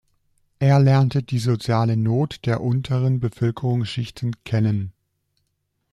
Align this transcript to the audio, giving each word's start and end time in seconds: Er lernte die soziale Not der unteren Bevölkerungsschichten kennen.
Er 0.57 0.79
lernte 0.79 1.21
die 1.21 1.37
soziale 1.37 1.95
Not 1.95 2.47
der 2.47 2.61
unteren 2.61 3.19
Bevölkerungsschichten 3.19 4.43
kennen. 4.45 4.93